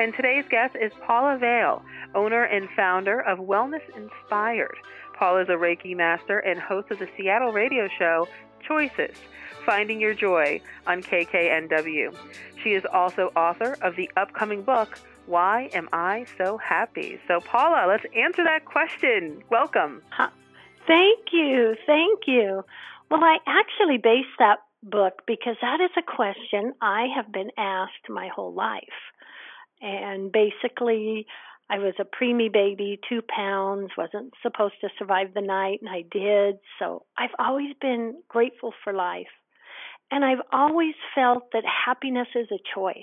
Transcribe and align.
And 0.00 0.14
today's 0.14 0.46
guest 0.48 0.76
is 0.80 0.92
Paula 1.06 1.36
Vale, 1.36 1.82
owner 2.14 2.44
and 2.44 2.70
founder 2.70 3.20
of 3.20 3.38
Wellness 3.38 3.82
Inspired. 3.94 4.78
Paula 5.12 5.42
is 5.42 5.50
a 5.50 5.58
Reiki 5.58 5.94
master 5.94 6.38
and 6.38 6.58
host 6.58 6.90
of 6.90 7.00
the 7.00 7.08
Seattle 7.18 7.52
radio 7.52 7.86
show 7.98 8.26
Choices 8.66 9.14
Finding 9.66 10.00
Your 10.00 10.14
Joy 10.14 10.62
on 10.86 11.02
KKNW. 11.02 12.16
She 12.64 12.70
is 12.70 12.82
also 12.90 13.30
author 13.36 13.76
of 13.82 13.94
the 13.96 14.10
upcoming 14.16 14.62
book, 14.62 14.98
Why 15.26 15.68
Am 15.74 15.86
I 15.92 16.24
So 16.38 16.56
Happy? 16.56 17.20
So, 17.28 17.40
Paula, 17.40 17.86
let's 17.86 18.06
answer 18.16 18.42
that 18.42 18.64
question. 18.64 19.44
Welcome. 19.50 20.00
Thank 20.86 21.26
you. 21.30 21.76
Thank 21.84 22.20
you. 22.26 22.64
Well, 23.10 23.22
I 23.22 23.36
actually 23.46 23.98
based 23.98 24.28
that 24.38 24.60
book 24.82 25.24
because 25.26 25.56
that 25.60 25.82
is 25.82 25.90
a 25.98 26.02
question 26.02 26.72
I 26.80 27.08
have 27.14 27.30
been 27.30 27.50
asked 27.58 28.08
my 28.08 28.28
whole 28.28 28.54
life. 28.54 29.09
And 29.80 30.30
basically, 30.30 31.26
I 31.70 31.78
was 31.78 31.94
a 31.98 32.04
preemie 32.04 32.52
baby, 32.52 32.98
two 33.08 33.22
pounds, 33.22 33.90
wasn't 33.96 34.34
supposed 34.42 34.74
to 34.80 34.88
survive 34.98 35.34
the 35.34 35.40
night, 35.40 35.80
and 35.80 35.88
I 35.88 36.02
did. 36.10 36.56
So 36.78 37.04
I've 37.16 37.34
always 37.38 37.74
been 37.80 38.16
grateful 38.28 38.74
for 38.82 38.92
life. 38.92 39.28
And 40.10 40.24
I've 40.24 40.42
always 40.52 40.94
felt 41.14 41.52
that 41.52 41.62
happiness 41.86 42.26
is 42.34 42.48
a 42.50 42.58
choice. 42.74 42.96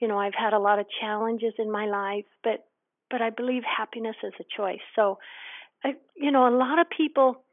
You 0.00 0.08
know, 0.08 0.18
I've 0.18 0.34
had 0.34 0.52
a 0.52 0.58
lot 0.58 0.78
of 0.78 0.86
challenges 1.00 1.54
in 1.58 1.70
my 1.70 1.86
life, 1.86 2.26
but 2.42 2.66
but 3.08 3.22
I 3.22 3.30
believe 3.30 3.62
happiness 3.64 4.16
is 4.24 4.32
a 4.40 4.44
choice. 4.56 4.80
So, 4.96 5.18
I, 5.84 5.94
you 6.16 6.32
know, 6.32 6.48
a 6.48 6.56
lot 6.56 6.80
of 6.80 6.86
people 6.90 7.44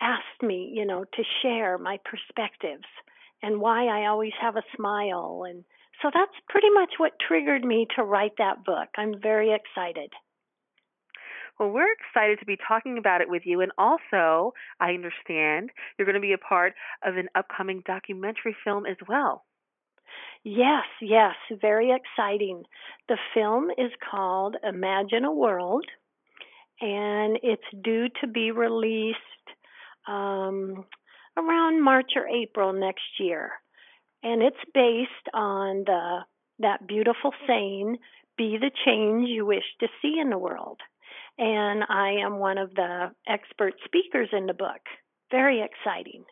asked 0.00 0.42
me, 0.42 0.72
you 0.74 0.84
know, 0.84 1.04
to 1.04 1.22
share 1.42 1.78
my 1.78 1.98
perspectives 2.04 2.84
and 3.40 3.60
why 3.60 3.86
I 3.86 4.08
always 4.08 4.32
have 4.40 4.56
a 4.56 4.64
smile 4.76 5.44
and 5.48 5.64
so 6.02 6.10
that's 6.12 6.32
pretty 6.48 6.70
much 6.70 6.94
what 6.98 7.12
triggered 7.26 7.64
me 7.64 7.86
to 7.96 8.02
write 8.02 8.34
that 8.38 8.64
book. 8.64 8.88
I'm 8.96 9.20
very 9.20 9.54
excited. 9.54 10.12
Well, 11.58 11.70
we're 11.70 11.92
excited 11.92 12.38
to 12.40 12.46
be 12.46 12.58
talking 12.68 12.98
about 12.98 13.22
it 13.22 13.30
with 13.30 13.42
you. 13.46 13.62
And 13.62 13.72
also, 13.78 14.52
I 14.78 14.90
understand 14.90 15.70
you're 15.96 16.04
going 16.04 16.14
to 16.14 16.20
be 16.20 16.34
a 16.34 16.38
part 16.38 16.74
of 17.02 17.16
an 17.16 17.28
upcoming 17.34 17.82
documentary 17.86 18.54
film 18.62 18.84
as 18.84 18.96
well. 19.08 19.44
Yes, 20.44 20.84
yes, 21.00 21.34
very 21.60 21.92
exciting. 21.92 22.62
The 23.08 23.16
film 23.34 23.70
is 23.70 23.90
called 24.10 24.56
Imagine 24.62 25.24
a 25.24 25.32
World, 25.32 25.84
and 26.80 27.38
it's 27.42 27.62
due 27.82 28.08
to 28.20 28.26
be 28.26 28.50
released 28.52 29.18
um, 30.06 30.84
around 31.36 31.82
March 31.82 32.12
or 32.14 32.28
April 32.28 32.72
next 32.72 33.18
year 33.18 33.52
and 34.22 34.42
it's 34.42 34.56
based 34.74 35.28
on 35.34 35.84
the 35.84 36.20
that 36.58 36.86
beautiful 36.86 37.32
saying, 37.46 37.98
"Be 38.36 38.58
the 38.58 38.70
change 38.84 39.28
you 39.28 39.44
wish 39.46 39.64
to 39.80 39.88
see 40.00 40.18
in 40.18 40.30
the 40.30 40.38
world." 40.38 40.80
And 41.38 41.84
I 41.88 42.12
am 42.24 42.38
one 42.38 42.58
of 42.58 42.74
the 42.74 43.14
expert 43.26 43.74
speakers 43.84 44.30
in 44.32 44.46
the 44.46 44.54
book. 44.54 44.80
Very 45.30 45.60
exciting. 45.60 46.24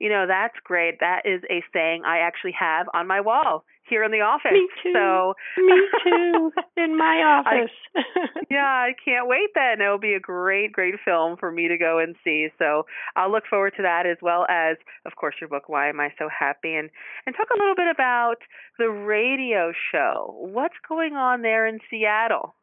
You 0.00 0.10
know, 0.10 0.26
that's 0.26 0.56
great. 0.64 1.00
That 1.00 1.22
is 1.24 1.42
a 1.50 1.62
saying 1.72 2.02
I 2.04 2.18
actually 2.18 2.54
have 2.58 2.86
on 2.94 3.06
my 3.06 3.20
wall 3.20 3.64
here 3.88 4.02
in 4.02 4.10
the 4.10 4.20
office. 4.20 4.52
Me 4.52 4.68
too. 4.82 4.92
So 4.94 5.34
me 5.56 5.80
too 6.04 6.52
in 6.76 6.96
my 6.96 7.22
office. 7.22 7.70
I, 7.96 8.00
yeah, 8.50 8.66
I 8.66 8.94
can't 9.04 9.28
wait 9.28 9.50
then. 9.54 9.80
It'll 9.80 9.98
be 9.98 10.14
a 10.14 10.20
great, 10.20 10.72
great 10.72 10.94
film 11.04 11.36
for 11.38 11.50
me 11.50 11.68
to 11.68 11.78
go 11.78 11.98
and 11.98 12.14
see. 12.24 12.48
So 12.58 12.86
I'll 13.14 13.30
look 13.30 13.44
forward 13.48 13.74
to 13.76 13.82
that 13.82 14.06
as 14.06 14.18
well 14.20 14.46
as, 14.48 14.76
of 15.06 15.16
course, 15.16 15.36
your 15.40 15.48
book, 15.48 15.68
Why 15.68 15.88
Am 15.88 16.00
I 16.00 16.10
So 16.18 16.28
Happy? 16.28 16.74
And 16.74 16.90
and 17.26 17.34
talk 17.34 17.48
a 17.54 17.58
little 17.58 17.76
bit 17.76 17.88
about 17.92 18.36
the 18.78 18.88
radio 18.88 19.72
show. 19.92 20.34
What's 20.38 20.76
going 20.88 21.14
on 21.14 21.42
there 21.42 21.66
in 21.66 21.78
Seattle? 21.90 22.54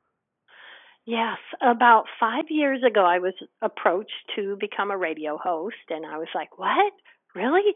Yes, 1.06 1.38
about 1.62 2.06
five 2.18 2.46
years 2.50 2.82
ago, 2.82 3.04
I 3.04 3.20
was 3.20 3.34
approached 3.62 4.32
to 4.38 4.56
become 4.58 4.90
a 4.90 4.98
radio 4.98 5.38
host, 5.38 5.76
and 5.90 6.06
I 6.06 6.18
was 6.18 6.30
like, 6.34 6.58
"What? 6.58 6.94
Really?" 7.36 7.76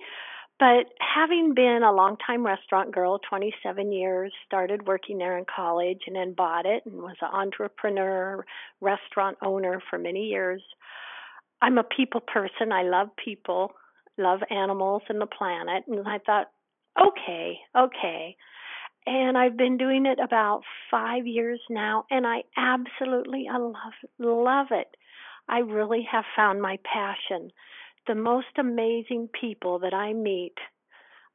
But 0.60 0.92
having 1.00 1.54
been 1.54 1.84
a 1.84 1.92
longtime 1.92 2.44
restaurant 2.44 2.92
girl, 2.92 3.20
27 3.20 3.92
years, 3.92 4.34
started 4.46 4.88
working 4.88 5.20
there 5.20 5.38
in 5.38 5.46
college 5.46 6.02
and 6.08 6.16
then 6.16 6.34
bought 6.34 6.66
it 6.66 6.84
and 6.86 6.96
was 6.96 7.16
an 7.22 7.30
entrepreneur, 7.32 8.44
restaurant 8.82 9.38
owner 9.44 9.82
for 9.90 10.00
many 10.00 10.26
years. 10.26 10.64
I'm 11.62 11.78
a 11.78 11.84
people 11.84 12.22
person. 12.22 12.72
I 12.72 12.84
love 12.84 13.10
people, 13.24 13.74
love 14.18 14.40
animals 14.50 15.04
and 15.10 15.22
the 15.22 15.28
planet. 15.28 15.84
And 15.88 16.08
I 16.08 16.18
thought, 16.26 16.50
okay, 17.00 17.60
okay. 17.78 18.36
And 19.06 19.38
I've 19.38 19.58
been 19.58 19.78
doing 19.78 20.08
it 20.08 20.20
about 20.20 20.64
five 20.90 21.28
years 21.28 21.62
now, 21.70 22.06
and 22.10 22.26
I 22.28 22.44
absolutely 22.58 23.46
I 23.50 23.58
love 23.58 23.94
love 24.20 24.68
it. 24.72 24.98
I 25.48 25.60
really 25.60 26.06
have 26.12 26.26
found 26.36 26.62
my 26.62 26.78
passion 26.84 27.52
the 28.08 28.16
most 28.16 28.48
amazing 28.58 29.30
people 29.40 29.80
that 29.80 29.94
I 29.94 30.14
meet 30.14 30.56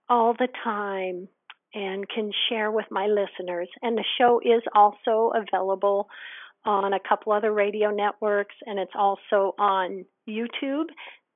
all 0.09 0.35
the 0.35 0.49
time 0.65 1.29
and 1.75 2.09
can 2.09 2.33
share 2.49 2.71
with 2.71 2.87
my 2.91 3.07
listeners. 3.07 3.69
And 3.81 3.97
the 3.97 4.05
show 4.19 4.41
is 4.41 4.63
also 4.75 5.33
available 5.35 6.09
on 6.65 6.93
a 6.93 7.01
couple 7.01 7.33
other 7.33 7.53
radio 7.53 7.91
networks, 7.91 8.55
and 8.67 8.79
it's 8.79 8.93
also 8.95 9.55
on 9.59 10.05
YouTube 10.29 10.87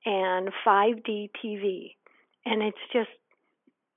and 0.05 0.49
5D 0.65 1.29
TV. 1.43 1.95
And 2.45 2.61
it's 2.61 2.77
just 2.93 3.09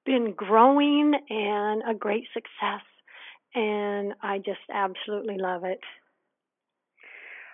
been 0.04 0.34
growing 0.36 1.14
and 1.28 1.82
a 1.88 1.94
great 1.94 2.24
success. 2.32 2.84
And 3.54 4.14
I 4.22 4.38
just 4.38 4.60
absolutely 4.72 5.36
love 5.38 5.64
it. 5.64 5.80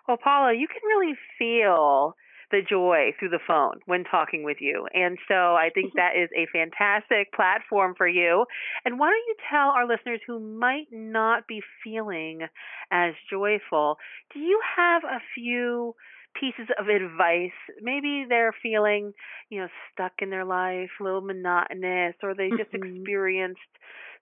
Well, 0.07 0.19
Paula, 0.23 0.55
you 0.55 0.69
can 0.69 0.83
really 0.87 1.15
feel 1.39 2.15
the 2.51 2.61
joy 2.69 3.12
through 3.19 3.31
the 3.31 3.41
phone 3.47 3.81
when 3.87 4.05
talking 4.05 4.45
with 4.45 4.59
you. 4.61 4.87
And 4.95 5.19
so 5.29 5.34
I 5.34 5.71
think 5.75 5.93
that 5.95 6.12
is 6.17 6.29
a 6.37 6.47
fantastic 6.53 7.33
platform 7.33 7.95
for 7.97 8.07
you. 8.07 8.47
And 8.84 8.99
why 8.99 9.11
don't 9.11 9.27
you 9.27 9.37
tell 9.51 9.71
our 9.71 9.87
listeners 9.87 10.21
who 10.27 10.39
might 10.39 10.87
not 10.93 11.47
be 11.47 11.61
feeling 11.83 12.47
as 12.91 13.15
joyful, 13.31 13.99
do 14.33 14.41
you 14.41 14.61
have 14.77 15.03
a 15.05 15.21
few 15.35 15.95
pieces 16.39 16.69
of 16.79 16.89
advice? 16.89 17.56
Maybe 17.81 18.27
they're 18.29 18.55
feeling, 18.62 19.12
you 19.51 19.61
know, 19.61 19.69
stuck 19.93 20.12
in 20.21 20.31
their 20.31 20.45
life, 20.45 20.91
a 21.01 21.05
little 21.05 21.23
monotonous, 21.23 22.15
or 22.23 22.35
they 22.35 22.51
just 22.51 22.73
mm-hmm. 22.73 22.97
experienced 22.97 23.61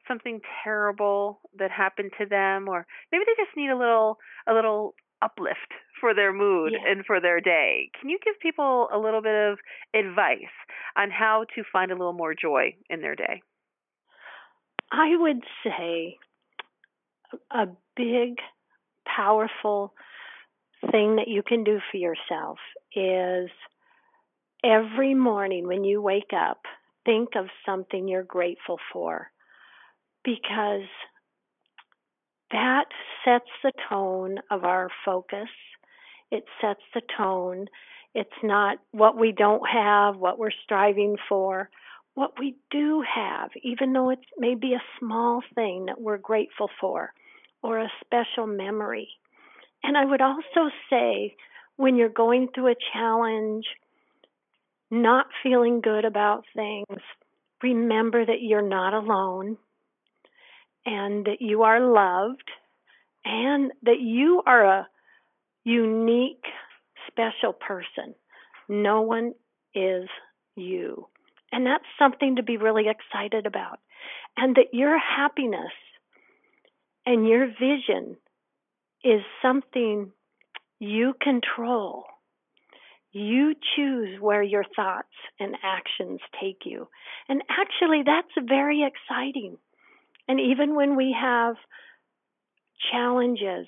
something 0.09 0.41
terrible 0.63 1.41
that 1.59 1.71
happened 1.71 2.11
to 2.19 2.27
them 2.27 2.69
or 2.69 2.87
maybe 3.11 3.25
they 3.27 3.43
just 3.43 3.57
need 3.57 3.71
a 3.71 3.77
little 3.77 4.19
a 4.47 4.53
little 4.53 4.95
uplift 5.23 5.73
for 6.05 6.13
their 6.13 6.35
mood 6.35 6.75
yeah. 6.75 6.93
and 6.93 7.07
for 7.07 7.19
their 7.19 7.41
day. 7.41 7.89
Can 7.99 8.11
you 8.11 8.19
give 8.23 8.39
people 8.39 8.89
a 8.93 8.99
little 8.99 9.23
bit 9.23 9.53
of 9.53 9.59
advice 9.95 10.53
on 10.99 11.11
how 11.11 11.47
to 11.55 11.63
find 11.73 11.91
a 11.91 11.95
little 11.95 12.13
more 12.13 12.35
joy 12.35 12.75
in 12.91 13.01
their 13.01 13.15
day? 13.15 13.41
I 14.93 15.17
would 15.17 15.43
say 15.65 16.19
a 17.51 17.69
big, 17.97 18.35
powerful 19.07 19.95
thing 20.91 21.17
that 21.17 21.29
you 21.29 21.43
can 21.43 21.65
do 21.65 21.79
for 21.91 21.97
yourself 21.97 22.59
is 22.95 23.49
every 24.63 25.15
morning 25.15 25.67
when 25.67 25.85
you 25.85 26.03
wake 26.03 26.35
up, 26.37 26.65
think 27.07 27.31
of 27.35 27.47
something 27.65 28.09
you're 28.09 28.25
grateful 28.25 28.79
for 28.93 29.31
because 30.23 30.87
that 32.51 32.85
sets 33.25 33.49
the 33.63 33.73
tone 33.89 34.37
of 34.51 34.65
our 34.65 34.91
focus. 35.07 35.49
It 36.35 36.45
sets 36.61 36.81
the 36.93 37.03
tone. 37.17 37.69
It's 38.13 38.43
not 38.43 38.79
what 38.91 39.17
we 39.17 39.31
don't 39.31 39.63
have, 39.69 40.17
what 40.17 40.37
we're 40.37 40.51
striving 40.65 41.17
for, 41.29 41.71
what 42.15 42.33
we 42.41 42.57
do 42.73 43.03
have, 43.03 43.51
even 43.63 43.93
though 43.93 44.11
it 44.11 44.19
may 44.37 44.57
be 44.57 44.75
a 44.75 44.83
small 44.99 45.43
thing 45.55 45.87
that 45.87 46.01
we're 46.01 46.19
grateful 46.19 46.69
for 46.81 47.13
or 47.63 47.79
a 47.79 47.93
special 48.05 48.49
memory. 48.49 49.09
And 49.85 49.97
I 49.97 50.05
would 50.05 50.21
also 50.21 50.71
say 50.91 51.37
when 51.77 51.95
you're 51.95 52.09
going 52.09 52.49
through 52.53 52.73
a 52.73 52.85
challenge, 52.93 53.65
not 54.91 55.27
feeling 55.43 55.81
good 55.81 56.05
about 56.05 56.45
things, 56.55 57.01
remember 57.63 58.27
that 58.27 58.43
you're 58.43 58.61
not 58.61 58.93
alone 58.93 59.57
and 60.85 61.27
that 61.27 61.41
you 61.41 61.63
are 61.63 61.81
loved 61.81 62.51
and 63.25 63.73
that 63.83 64.01
you 64.01 64.43
are 64.47 64.65
a 64.65 64.89
unique, 65.65 66.45
special 67.09 67.53
person. 67.53 68.15
No 68.69 69.03
one 69.03 69.33
is 69.75 70.09
you. 70.57 71.09
And 71.53 71.67
that's 71.67 71.85
something 71.99 72.37
to 72.37 72.43
be 72.43 72.57
really 72.57 72.85
excited 72.89 73.47
about. 73.47 73.79
And 74.37 74.57
that 74.57 74.73
your 74.73 74.99
happiness 74.99 75.73
and 77.07 77.29
your 77.29 77.47
vision 77.47 78.17
is 79.05 79.21
something 79.43 80.11
you 80.81 81.15
control. 81.21 82.05
You 83.13 83.55
choose 83.77 84.21
where 84.21 84.43
your 84.43 84.65
thoughts 84.75 85.15
and 85.39 85.55
actions 85.63 86.21
take 86.41 86.63
you. 86.65 86.89
And 87.29 87.43
actually, 87.49 88.03
that's 88.05 88.49
very 88.49 88.83
exciting. 88.83 89.57
And 90.27 90.41
even 90.41 90.75
when 90.75 90.97
we 90.97 91.15
have 91.19 91.55
challenges, 92.91 93.67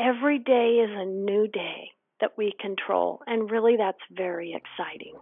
every 0.00 0.38
day 0.38 0.84
is 0.84 0.90
a 0.92 1.04
new 1.04 1.48
day 1.48 1.90
that 2.20 2.32
we 2.36 2.52
control. 2.60 3.20
And 3.26 3.50
really, 3.50 3.76
that's 3.76 3.98
very 4.10 4.54
exciting. 4.54 5.14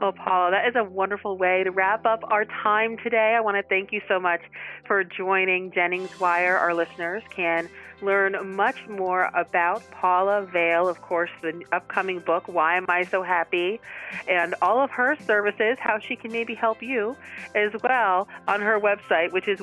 Well, 0.00 0.12
Paula, 0.12 0.52
that 0.52 0.68
is 0.68 0.76
a 0.76 0.84
wonderful 0.84 1.36
way 1.36 1.64
to 1.64 1.72
wrap 1.72 2.06
up 2.06 2.20
our 2.30 2.44
time 2.44 2.98
today. 3.02 3.34
I 3.36 3.40
want 3.40 3.56
to 3.56 3.64
thank 3.64 3.90
you 3.90 4.00
so 4.06 4.20
much 4.20 4.40
for 4.86 5.02
joining 5.02 5.72
Jennings 5.72 6.20
Wire. 6.20 6.56
Our 6.56 6.72
listeners 6.72 7.24
can 7.30 7.68
learn 8.00 8.54
much 8.54 8.86
more 8.88 9.24
about 9.34 9.82
Paula 9.90 10.46
Vale, 10.52 10.88
of 10.88 11.02
course, 11.02 11.30
the 11.42 11.64
upcoming 11.72 12.20
book, 12.20 12.46
Why 12.46 12.76
Am 12.76 12.86
I 12.88 13.02
So 13.06 13.24
Happy, 13.24 13.80
and 14.28 14.54
all 14.62 14.78
of 14.80 14.90
her 14.92 15.16
services, 15.26 15.78
how 15.80 15.98
she 15.98 16.14
can 16.14 16.30
maybe 16.30 16.54
help 16.54 16.80
you 16.80 17.16
as 17.56 17.72
well 17.82 18.28
on 18.46 18.60
her 18.60 18.78
website, 18.78 19.32
which 19.32 19.48
is 19.48 19.60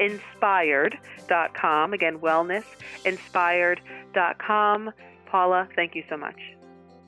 wellnessinspired.com. 0.00 1.92
Again, 1.92 2.18
wellnessinspired.com. 2.18 4.92
Paula, 5.26 5.68
thank 5.76 5.94
you 5.94 6.02
so 6.08 6.16
much. 6.16 6.40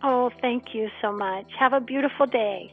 Oh, 0.04 0.30
thank 0.40 0.74
you 0.74 0.88
so 1.00 1.12
much. 1.12 1.46
Have 1.58 1.72
a 1.72 1.80
beautiful 1.80 2.26
day. 2.26 2.72